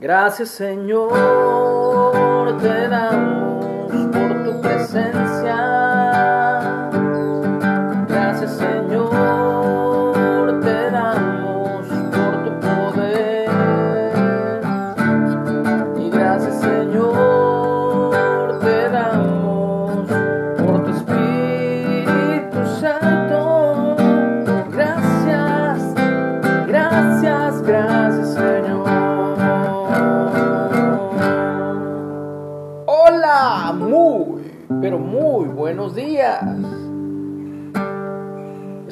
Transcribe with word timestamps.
Gracias 0.00 0.48
Señor, 0.48 1.12
te 2.62 2.88
damos 2.88 3.69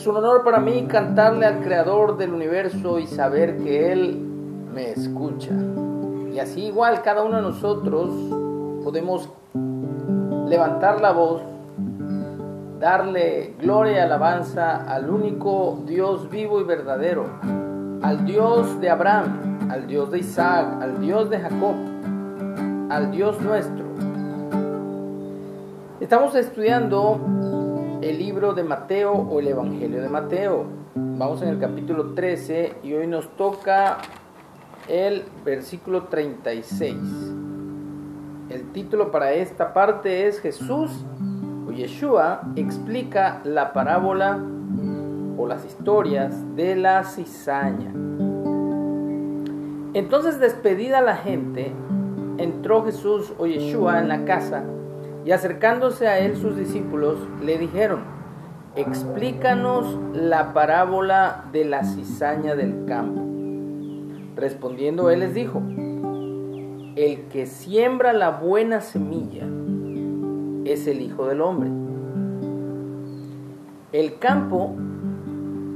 un 0.08 0.16
honor 0.16 0.42
para 0.42 0.58
mí 0.58 0.86
cantarle 0.88 1.44
al 1.44 1.60
Creador 1.60 2.16
del 2.16 2.32
universo 2.32 2.98
y 2.98 3.06
saber 3.06 3.58
que 3.58 3.92
Él 3.92 4.16
me 4.72 4.92
escucha. 4.92 5.52
Y 6.32 6.38
así 6.38 6.66
igual 6.66 7.02
cada 7.02 7.22
uno 7.22 7.36
de 7.36 7.42
nosotros 7.42 8.10
podemos 8.82 9.28
levantar 10.46 11.00
la 11.00 11.12
voz, 11.12 11.42
darle 12.80 13.54
gloria 13.60 13.92
y 13.92 13.98
alabanza 13.98 14.76
al 14.76 15.10
único 15.10 15.82
Dios 15.84 16.30
vivo 16.30 16.60
y 16.60 16.64
verdadero, 16.64 17.26
al 18.02 18.24
Dios 18.24 18.80
de 18.80 18.88
Abraham, 18.88 19.68
al 19.70 19.86
Dios 19.86 20.10
de 20.10 20.20
Isaac, 20.20 20.80
al 20.80 21.00
Dios 21.00 21.28
de 21.28 21.38
Jacob, 21.38 21.74
al 22.90 23.10
Dios 23.10 23.40
nuestro. 23.42 23.84
Estamos 26.00 26.34
estudiando 26.34 27.20
el 28.02 28.18
libro 28.18 28.52
de 28.52 28.62
Mateo 28.62 29.12
o 29.12 29.40
el 29.40 29.48
Evangelio 29.48 30.00
de 30.00 30.08
Mateo. 30.08 30.66
Vamos 30.94 31.42
en 31.42 31.48
el 31.48 31.58
capítulo 31.58 32.14
13 32.14 32.74
y 32.84 32.92
hoy 32.92 33.06
nos 33.06 33.28
toca 33.36 33.98
el 34.86 35.24
versículo 35.44 36.04
36. 36.04 36.96
El 38.50 38.70
título 38.72 39.10
para 39.10 39.32
esta 39.32 39.72
parte 39.72 40.28
es 40.28 40.40
Jesús 40.40 41.04
o 41.66 41.72
Yeshua 41.72 42.42
explica 42.56 43.40
la 43.44 43.72
parábola 43.72 44.38
o 45.36 45.46
las 45.46 45.64
historias 45.64 46.56
de 46.56 46.76
la 46.76 47.02
cizaña. 47.02 47.92
Entonces 49.94 50.38
despedida 50.38 51.00
la 51.00 51.16
gente, 51.16 51.72
entró 52.38 52.84
Jesús 52.84 53.32
o 53.38 53.46
Yeshua 53.46 53.98
en 53.98 54.08
la 54.08 54.24
casa 54.24 54.62
y 55.28 55.32
acercándose 55.32 56.08
a 56.08 56.18
él 56.20 56.38
sus 56.38 56.56
discípulos 56.56 57.18
le 57.44 57.58
dijeron, 57.58 58.00
explícanos 58.76 59.98
la 60.14 60.54
parábola 60.54 61.44
de 61.52 61.66
la 61.66 61.84
cizaña 61.84 62.54
del 62.54 62.86
campo. 62.86 63.20
Respondiendo 64.36 65.10
él 65.10 65.20
les 65.20 65.34
dijo, 65.34 65.60
el 66.96 67.26
que 67.30 67.44
siembra 67.44 68.14
la 68.14 68.30
buena 68.30 68.80
semilla 68.80 69.44
es 70.64 70.86
el 70.86 71.02
Hijo 71.02 71.26
del 71.26 71.42
Hombre. 71.42 71.68
El 73.92 74.18
campo 74.18 74.76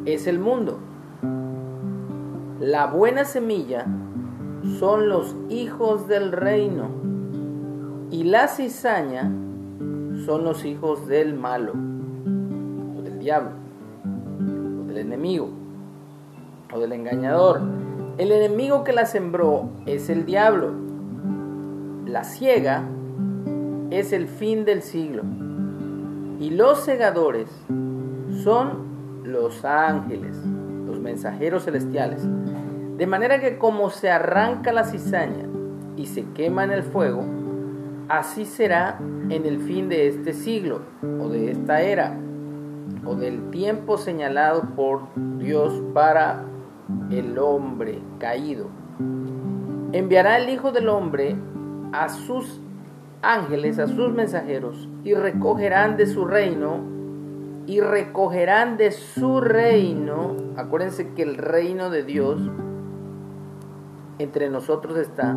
es 0.06 0.27
el 0.27 0.39
mundo. 0.39 0.78
La 2.59 2.87
buena 2.87 3.27
semilla 3.27 3.84
son 4.78 5.11
los 5.11 5.37
hijos 5.50 6.09
del 6.09 6.33
reino 6.33 7.02
y 8.12 8.24
la 8.24 8.46
cizaña 8.46 9.22
son 10.27 10.44
los 10.44 10.66
hijos 10.66 11.08
del 11.08 11.32
malo, 11.32 11.72
o 11.72 13.00
del 13.00 13.19
diablo, 13.19 13.53
o 14.82 14.87
del 14.87 14.98
enemigo, 14.98 15.48
o 16.75 16.78
del 16.78 16.92
engañador. 16.92 17.62
El 18.19 18.31
enemigo 18.31 18.84
que 18.84 18.92
la 18.92 19.06
sembró 19.06 19.70
es 19.87 20.10
el 20.10 20.26
diablo. 20.26 20.75
La 22.04 22.25
ciega 22.25 22.82
es 23.88 24.12
el 24.12 24.28
fin 24.28 24.66
del 24.66 24.82
siglo. 24.82 25.22
Y 26.38 26.50
los 26.50 26.81
segadores 26.81 27.48
son 28.44 29.22
los 29.25 29.64
ángeles, 29.64 30.37
los 30.87 31.00
mensajeros 31.00 31.64
celestiales. 31.64 32.28
De 32.98 33.06
manera 33.06 33.41
que 33.41 33.56
como 33.56 33.88
se 33.88 34.10
arranca 34.10 34.70
la 34.70 34.84
cizaña 34.84 35.48
y 35.97 36.06
se 36.06 36.25
quema 36.34 36.64
en 36.64 36.72
el 36.72 36.82
fuego, 36.82 37.25
así 38.12 38.45
será 38.45 38.99
en 39.31 39.47
el 39.47 39.59
fin 39.62 39.89
de 39.89 40.06
este 40.06 40.34
siglo 40.34 40.83
o 41.03 41.31
de 41.31 41.50
esta 41.50 41.81
era 41.81 42.15
o 43.06 43.15
del 43.15 43.49
tiempo 43.49 43.97
señalado 43.97 44.75
por 44.77 45.00
Dios 45.39 45.83
para 45.95 46.45
el 47.11 47.39
hombre 47.39 48.00
caído. 48.19 48.67
Enviará 49.93 50.37
el 50.37 50.50
Hijo 50.50 50.73
del 50.73 50.91
Hombre 50.91 51.37
a 51.93 52.11
sus 52.11 52.61
ángeles, 53.23 53.78
a 53.78 53.87
sus 53.87 54.12
mensajeros, 54.12 54.91
y 55.05 55.15
recogerán 55.15 55.97
de 55.97 56.06
su 56.06 56.27
reino, 56.27 56.81
y 57.67 57.81
recogerán 57.81 58.77
de 58.77 58.91
su 58.91 59.41
reino, 59.41 60.37
acuérdense 60.59 61.15
que 61.15 61.23
el 61.23 61.37
reino 61.39 61.89
de 61.89 62.03
Dios 62.03 62.43
entre 64.19 64.50
nosotros 64.50 64.99
está. 64.99 65.34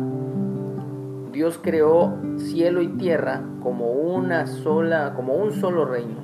Dios 1.36 1.60
creó 1.62 2.16
cielo 2.38 2.80
y 2.80 2.88
tierra 2.88 3.42
como 3.62 3.92
una 3.92 4.46
sola, 4.46 5.12
como 5.14 5.34
un 5.34 5.52
solo 5.52 5.84
reino. 5.84 6.16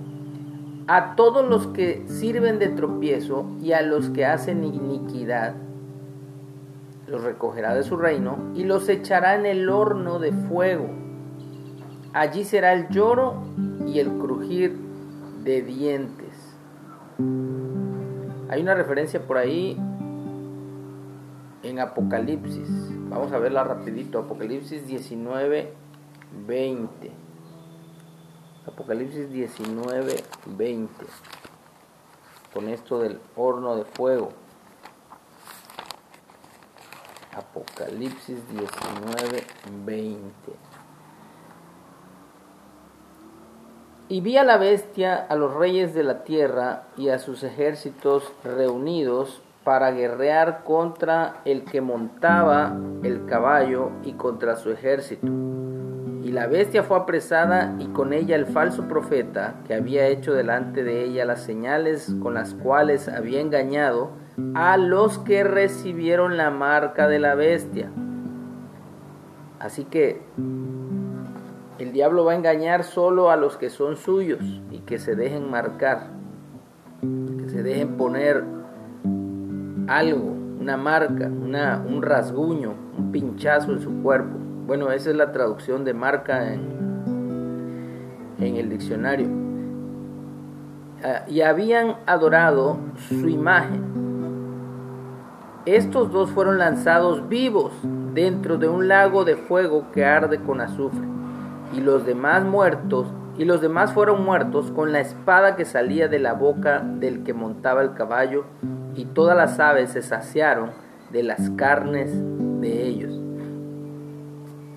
A 0.87 1.17
todos 1.17 1.47
los 1.47 1.67
que 1.67 2.03
sirven 2.07 2.59
de 2.59 2.69
tropiezo 2.69 3.45
y 3.61 3.73
a 3.73 3.83
los 3.83 4.09
que 4.09 4.25
hacen 4.25 4.65
iniquidad, 4.65 5.53
los 7.07 7.23
recogerá 7.23 7.75
de 7.75 7.83
su 7.83 7.99
reino 7.99 8.39
y 8.55 8.65
los 8.65 8.89
echará 8.89 9.35
en 9.35 9.45
el 9.45 9.69
horno 9.69 10.19
de 10.19 10.33
fuego. 10.33 10.89
Allí 12.15 12.45
será 12.45 12.73
el 12.73 12.89
lloro 12.89 13.35
y 13.87 13.99
el 13.99 14.09
crujir 14.13 14.79
de 15.45 15.61
dientes. 15.61 16.57
Hay 18.49 18.63
una 18.63 18.75
referencia 18.75 19.21
por 19.21 19.37
ahí 19.37 19.79
en 21.63 21.81
Apocalipsis. 21.81 23.02
Vamos 23.13 23.31
a 23.33 23.39
verla 23.39 23.63
rapidito. 23.63 24.21
Apocalipsis 24.21 24.87
19, 24.87 25.71
20. 26.47 27.13
Apocalipsis 28.67 29.31
19, 29.31 30.17
20. 30.47 31.05
Con 32.55 32.71
esto 32.71 33.01
del 33.01 33.21
horno 33.37 33.77
de 33.77 33.85
fuego. 33.85 34.31
Apocalipsis 37.37 38.49
19, 38.49 39.45
20. 39.85 40.31
Y 44.09 44.21
vi 44.23 44.39
a 44.39 44.45
la 44.45 44.57
bestia, 44.57 45.27
a 45.29 45.37
los 45.37 45.53
reyes 45.53 45.93
de 45.93 46.03
la 46.03 46.25
tierra 46.25 46.85
y 46.97 47.11
a 47.11 47.19
sus 47.19 47.43
ejércitos 47.43 48.33
reunidos 48.43 49.43
para 49.65 49.93
guerrear 49.93 50.65
contra 50.65 51.41
el 51.45 51.65
que 51.65 51.81
montaba 51.81 52.77
el 53.03 53.27
caballo 53.27 53.91
y 54.03 54.15
contra 54.15 54.57
su 54.57 54.71
ejército. 54.71 55.27
Y 55.27 56.31
la 56.31 56.47
bestia 56.47 56.83
fue 56.83 56.97
apresada 56.97 57.75
y 57.79 57.87
con 57.87 58.13
ella 58.13 58.37
el 58.37 58.47
falso 58.47 58.89
profeta 58.89 59.55
que 59.67 59.75
había 59.75 60.07
hecho 60.07 60.35
delante 60.35 60.85
de 60.85 61.05
ella 61.05 61.25
las 61.25 61.43
señales 61.43 62.15
con 62.23 62.35
las 62.35 62.55
cuales 62.55 63.09
había 63.09 63.41
engañado 63.41 64.11
a 64.55 64.77
los 64.77 65.19
que 65.19 65.45
recibieron 65.45 66.37
la 66.37 66.51
marca 66.51 67.09
de 67.09 67.19
la 67.19 67.35
bestia. 67.35 67.91
Así 69.59 69.85
que 69.85 70.23
el 71.79 71.93
diablo 71.93 72.25
va 72.25 72.33
a 72.33 72.37
engañar 72.37 72.85
solo 72.85 73.31
a 73.31 73.37
los 73.37 73.57
que 73.57 73.71
son 73.71 73.97
suyos 73.97 74.41
y 74.71 74.81
que 74.81 74.99
se 74.99 75.15
dejen 75.17 75.51
marcar, 75.51 76.09
que 77.01 77.49
se 77.49 77.63
dejen 77.63 77.97
poner 77.97 78.62
algo, 79.89 80.35
una 80.61 80.77
marca, 80.77 81.27
una, 81.27 81.83
un 81.87 82.03
rasguño, 82.03 82.75
un 82.97 83.13
pinchazo 83.13 83.73
en 83.73 83.81
su 83.81 84.03
cuerpo. 84.03 84.39
Bueno, 84.67 84.91
esa 84.93 85.11
es 85.11 85.17
la 85.17 85.33
traducción 85.33 85.85
de 85.85 85.95
marca 85.95 86.53
en, 86.53 86.61
en 88.39 88.57
el 88.57 88.69
diccionario. 88.69 89.29
y 91.29 91.41
habían 91.41 91.97
adorado 92.07 92.79
su 93.09 93.29
imagen. 93.29 93.93
Estos 95.67 96.13
dos 96.13 96.31
fueron 96.31 96.59
lanzados 96.59 97.29
vivos 97.29 97.73
dentro 98.15 98.59
de 98.59 98.69
un 98.69 98.89
lago 98.89 99.25
de 99.25 99.37
fuego 99.37 99.87
que 99.93 100.05
arde 100.05 100.39
con 100.39 100.61
azufre. 100.61 101.07
Y 101.77 101.81
los 101.81 102.05
demás 102.05 102.45
muertos, 102.45 103.07
y 103.39 103.45
los 103.45 103.61
demás 103.61 103.93
fueron 103.93 104.25
muertos 104.25 104.71
con 104.71 104.93
la 104.93 105.01
espada 105.01 105.57
que 105.57 105.65
salía 105.65 106.09
de 106.09 106.19
la 106.19 106.35
boca 106.35 106.81
del 106.81 107.25
que 107.25 107.33
montaba 107.33 107.83
el 107.83 107.95
caballo 107.95 108.45
y 108.95 109.05
todas 109.07 109.37
las 109.37 109.59
aves 109.61 109.91
se 109.91 110.03
saciaron 110.03 110.71
de 111.11 111.23
las 111.23 111.51
carnes 111.51 112.11
de 112.61 112.87
ellos. 112.87 113.13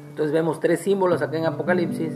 Entonces 0.09 0.31
vemos 0.31 0.59
tres 0.59 0.79
símbolos 0.79 1.21
acá 1.21 1.37
en 1.37 1.45
Apocalipsis 1.45 2.13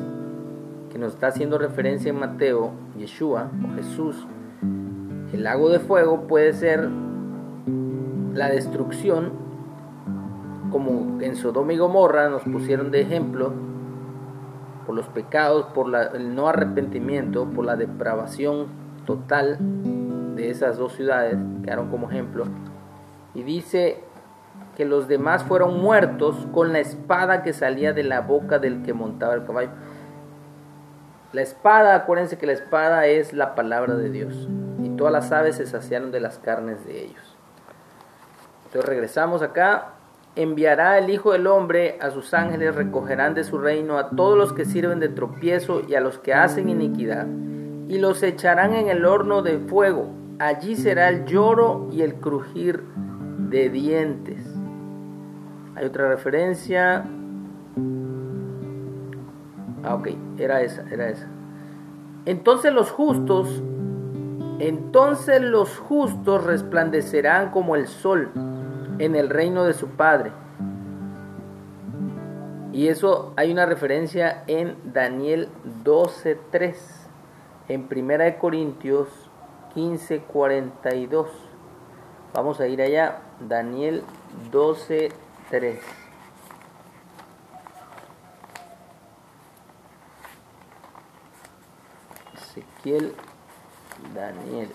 que 0.92 0.98
nos 0.98 1.13
está 1.13 1.28
haciendo 1.28 1.57
referencia 1.57 2.10
en 2.10 2.19
Mateo, 2.19 2.72
Yeshua 2.98 3.50
o 3.63 3.75
Jesús. 3.75 4.25
El 5.34 5.44
lago 5.44 5.69
de 5.69 5.80
fuego 5.80 6.22
puede 6.28 6.54
ser 6.54 6.90
la 8.34 8.50
destrucción, 8.50 9.31
como 10.72 11.22
en 11.22 11.36
Sodoma 11.36 11.74
y 11.74 11.78
Gomorra 11.78 12.30
nos 12.30 12.44
pusieron 12.44 12.90
de 12.92 13.02
ejemplo, 13.02 13.54
por 14.86 14.95
los 14.95 15.07
pecados, 15.07 15.66
por 15.74 15.94
el 16.16 16.34
no 16.34 16.48
arrepentimiento, 16.48 17.45
por 17.45 17.66
la 17.66 17.75
depravación 17.75 18.68
total 19.06 19.60
esas 20.50 20.78
dos 20.78 20.94
ciudades, 20.94 21.38
quedaron 21.63 21.90
como 21.90 22.10
ejemplo. 22.10 22.46
Y 23.34 23.44
dice 23.44 24.04
que 24.75 24.86
los 24.86 25.07
demás 25.07 25.44
fueron 25.44 25.80
muertos 25.80 26.48
con 26.54 26.74
la 26.74 26.80
espada 26.80 27.44
que 27.44 27.54
salía 27.54 27.94
de 27.94 28.04
la 28.04 28.22
boca 28.22 28.60
del 28.60 28.84
que 28.84 28.94
montaba 28.94 29.34
el 29.34 29.46
caballo. 29.46 29.72
La 31.31 31.42
espada, 31.42 31.96
acuérdense 31.96 32.38
que 32.38 32.48
la 32.48 32.54
espada 32.54 33.06
es 33.06 33.34
la 33.34 33.54
palabra 33.54 33.96
de 33.96 34.10
Dios. 34.10 34.48
Y 34.81 34.90
todas 34.90 35.13
las 35.13 35.31
aves 35.31 35.57
se 35.57 35.68
saciaron 35.68 36.12
de 36.12 36.19
las 36.19 36.40
carnes 36.40 36.86
de 36.86 37.04
ellos. 37.06 37.38
Entonces 38.66 38.90
regresamos 38.90 39.42
acá. 39.42 39.94
Enviará 40.36 40.98
el 40.98 41.10
Hijo 41.10 41.34
del 41.34 41.48
Hombre 41.48 41.98
a 42.02 42.12
sus 42.12 42.34
ángeles, 42.34 42.75
recogerán 42.75 43.34
de 43.34 43.44
su 43.44 43.57
reino 43.57 43.98
a 43.98 44.12
todos 44.12 44.38
los 44.38 44.54
que 44.54 44.63
sirven 44.63 45.00
de 45.00 45.10
tropiezo 45.10 45.81
y 45.88 45.95
a 45.95 46.02
los 46.02 46.19
que 46.19 46.34
hacen 46.34 46.69
iniquidad, 46.69 47.25
y 47.88 47.98
los 47.98 48.24
echarán 48.24 48.74
en 48.74 48.88
el 48.88 49.06
horno 49.06 49.42
de 49.42 49.57
fuego. 49.57 50.07
Allí 50.40 50.78
será 50.78 51.10
el 51.10 51.26
lloro 51.26 51.90
y 51.92 52.02
el 52.02 52.16
crujir 52.16 52.82
de 53.50 53.70
dientes. 53.70 54.42
Hay 55.76 55.86
otra 55.86 56.08
referencia. 56.08 57.04
Ah, 59.84 59.96
ok, 59.96 60.08
era 60.38 60.62
esa, 60.62 60.84
era 60.90 61.10
esa. 61.10 61.28
Entonces 62.26 62.72
los 62.72 62.90
justos, 62.90 63.62
entonces 64.60 65.42
los 65.42 65.78
justos 65.78 66.46
resplandecerán 66.46 67.52
como 67.52 67.76
el 67.76 67.88
sol 67.88 68.32
en 68.98 69.16
el 69.18 69.30
reino 69.30 69.66
de 69.66 69.74
su 69.74 69.88
Padre. 69.90 70.32
Y 72.72 72.88
eso 72.88 73.34
hay 73.36 73.52
una 73.52 73.66
referencia 73.66 74.46
en 74.48 74.78
Daniel 74.94 75.50
12.3, 75.84 76.76
en 77.68 77.88
Primera 77.90 78.24
de 78.24 78.38
Corintios 78.38 79.29
15.42. 79.75 81.27
Vamos 82.33 82.60
a 82.60 82.68
ir 82.68 82.81
allá, 82.81 83.21
Daniel 83.39 84.04
12.3. 84.51 85.80
Ezequiel, 92.36 93.16
Daniel 94.13 94.69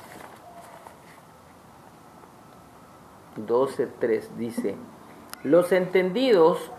12.3 3.37 4.29
dice, 4.37 4.77
los 5.43 5.73
entendidos 5.73 6.71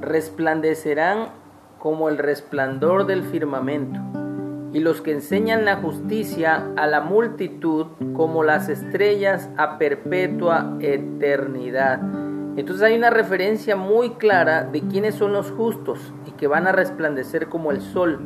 resplandecerán 0.00 1.28
como 1.78 2.08
el 2.08 2.18
resplandor 2.18 3.06
del 3.06 3.22
firmamento, 3.24 4.00
y 4.76 4.80
los 4.80 5.00
que 5.00 5.10
enseñan 5.12 5.64
la 5.64 5.76
justicia 5.76 6.70
a 6.76 6.86
la 6.86 7.00
multitud 7.00 7.86
como 8.12 8.44
las 8.44 8.68
estrellas 8.68 9.48
a 9.56 9.78
perpetua 9.78 10.76
eternidad. 10.80 11.98
Entonces 12.58 12.82
hay 12.82 12.94
una 12.94 13.08
referencia 13.08 13.74
muy 13.74 14.10
clara 14.16 14.64
de 14.64 14.82
quiénes 14.82 15.14
son 15.14 15.32
los 15.32 15.50
justos 15.50 16.12
y 16.26 16.32
que 16.32 16.46
van 16.46 16.66
a 16.66 16.72
resplandecer 16.72 17.48
como 17.48 17.70
el 17.70 17.80
sol 17.80 18.20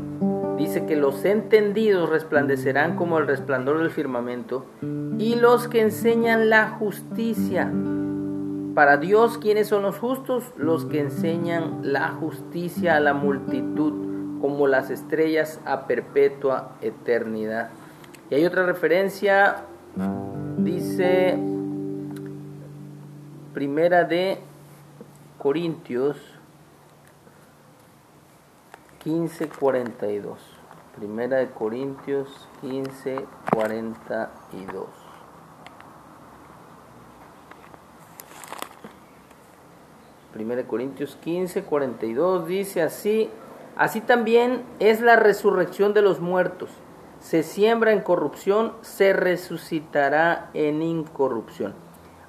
dice 0.58 0.86
que 0.86 0.96
los 0.96 1.24
entendidos 1.24 2.10
resplandecerán 2.10 2.96
como 2.96 3.18
el 3.18 3.28
resplandor 3.28 3.78
del 3.78 3.90
firmamento 3.90 4.66
y 5.18 5.36
los 5.36 5.68
que 5.68 5.82
enseñan 5.82 6.50
la 6.50 6.70
justicia. 6.70 7.72
Para 8.74 8.96
Dios, 8.96 9.38
¿quiénes 9.38 9.68
son 9.68 9.82
los 9.82 10.00
justos? 10.00 10.52
Los 10.56 10.84
que 10.86 10.98
enseñan 10.98 11.78
la 11.82 12.08
justicia 12.08 12.96
a 12.96 13.00
la 13.00 13.14
multitud, 13.14 14.09
como 14.40 14.66
las 14.66 14.90
estrellas 14.90 15.60
a 15.64 15.86
perpetua 15.86 16.72
eternidad. 16.80 17.70
Y 18.30 18.36
hay 18.36 18.46
otra 18.46 18.64
referencia, 18.64 19.64
dice 20.58 21.36
Primera 23.54 24.04
de 24.04 24.38
Corintios 25.38 26.16
15:42. 29.04 30.38
Primera 30.96 31.38
de 31.38 31.48
Corintios 31.48 32.48
15:42. 32.62 34.86
Primera 40.32 40.62
de 40.62 40.68
Corintios 40.68 41.18
15:42 41.24 42.46
dice 42.46 42.82
así, 42.82 43.28
así 43.76 44.00
también 44.00 44.64
es 44.78 45.00
la 45.00 45.16
resurrección 45.16 45.94
de 45.94 46.02
los 46.02 46.20
muertos. 46.20 46.70
Se 47.20 47.42
siembra 47.42 47.92
en 47.92 48.00
corrupción, 48.00 48.72
se 48.80 49.12
resucitará 49.12 50.50
en 50.54 50.82
incorrupción. 50.82 51.74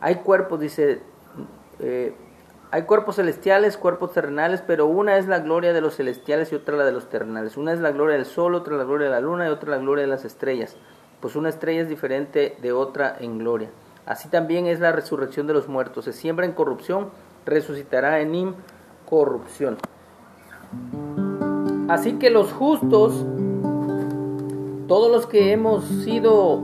Hay 0.01 0.15
cuerpos, 0.15 0.59
dice 0.59 1.01
eh, 1.79 2.15
hay 2.73 2.83
cuerpos 2.83 3.17
celestiales, 3.17 3.75
cuerpos 3.75 4.13
terrenales, 4.13 4.63
pero 4.65 4.85
una 4.85 5.17
es 5.17 5.27
la 5.27 5.39
gloria 5.39 5.73
de 5.73 5.81
los 5.81 5.97
celestiales 5.97 6.53
y 6.53 6.55
otra 6.55 6.77
la 6.77 6.85
de 6.85 6.93
los 6.93 7.09
terrenales. 7.09 7.57
Una 7.57 7.73
es 7.73 7.79
la 7.79 7.91
gloria 7.91 8.15
del 8.15 8.25
sol, 8.25 8.55
otra 8.55 8.77
la 8.77 8.85
gloria 8.85 9.07
de 9.07 9.11
la 9.11 9.19
luna 9.19 9.47
y 9.47 9.49
otra 9.49 9.71
la 9.71 9.77
gloria 9.77 10.03
de 10.03 10.09
las 10.09 10.23
estrellas. 10.23 10.77
Pues 11.19 11.35
una 11.35 11.49
estrella 11.49 11.81
es 11.81 11.89
diferente 11.89 12.55
de 12.61 12.71
otra 12.71 13.17
en 13.19 13.39
gloria. 13.39 13.71
Así 14.05 14.29
también 14.29 14.67
es 14.67 14.79
la 14.79 14.93
resurrección 14.93 15.47
de 15.47 15.53
los 15.53 15.67
muertos. 15.67 16.05
Se 16.05 16.13
siembra 16.13 16.45
en 16.45 16.53
corrupción, 16.53 17.09
resucitará 17.45 18.21
en 18.21 18.35
incorrupción. 18.35 19.77
Así 21.91 22.13
que 22.13 22.29
los 22.29 22.53
justos, 22.53 23.25
todos 24.87 25.11
los 25.11 25.27
que 25.27 25.51
hemos 25.51 25.83
sido 26.05 26.61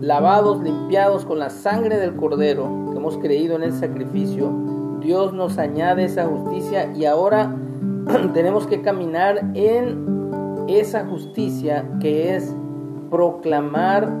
lavados, 0.00 0.60
limpiados 0.64 1.24
con 1.24 1.38
la 1.38 1.48
sangre 1.48 1.96
del 1.96 2.16
cordero, 2.16 2.68
que 2.90 2.96
hemos 2.96 3.18
creído 3.18 3.54
en 3.54 3.62
el 3.62 3.72
sacrificio, 3.72 4.50
Dios 5.00 5.32
nos 5.32 5.58
añade 5.58 6.02
esa 6.06 6.26
justicia 6.26 6.92
y 6.92 7.04
ahora 7.04 7.54
tenemos 8.34 8.66
que 8.66 8.82
caminar 8.82 9.52
en 9.54 10.64
esa 10.66 11.06
justicia 11.06 11.88
que 12.00 12.34
es 12.34 12.52
proclamar 13.10 14.12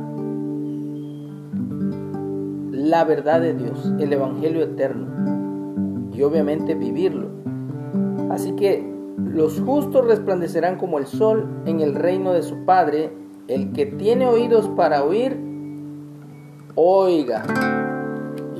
la 2.70 3.02
verdad 3.02 3.40
de 3.40 3.54
Dios, 3.54 3.92
el 3.98 4.12
Evangelio 4.12 4.62
eterno 4.62 6.12
y 6.14 6.22
obviamente 6.22 6.76
vivirlo. 6.76 7.26
Así 8.30 8.52
que 8.52 8.91
los 9.16 9.60
justos 9.60 10.06
resplandecerán 10.06 10.76
como 10.76 10.98
el 10.98 11.06
sol 11.06 11.62
en 11.66 11.80
el 11.80 11.94
reino 11.94 12.32
de 12.32 12.42
su 12.42 12.64
Padre. 12.64 13.12
El 13.48 13.72
que 13.72 13.86
tiene 13.86 14.26
oídos 14.26 14.68
para 14.76 15.04
oír, 15.04 15.36
oiga. 16.74 17.42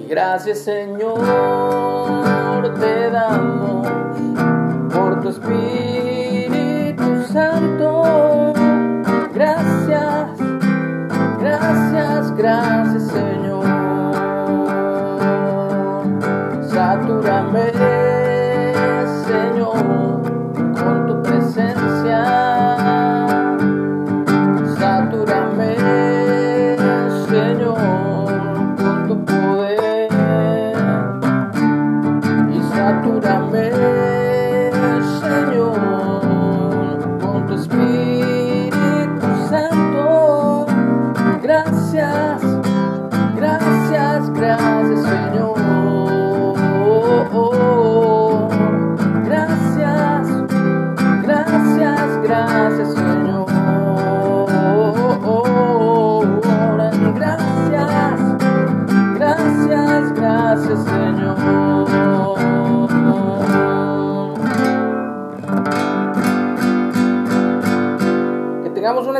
Gracias 0.08 0.58
Señor 0.58 1.20
te 2.78 3.10
damos 3.10 3.86
por 4.92 5.20
tu 5.20 5.28
Espíritu 5.30 7.22
Santo. 7.32 8.52
Gracias, 9.34 10.38
gracias, 11.40 12.36
gracias 12.36 13.02
Señor. 13.08 13.51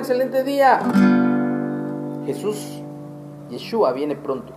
Excelente 0.02 0.42
día. 0.42 0.80
Jesús, 2.26 2.82
Yeshua 3.50 3.92
viene 3.92 4.16
pronto. 4.16 4.52